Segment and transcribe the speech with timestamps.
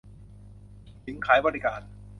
[1.03, 1.81] หญิงขายบริการ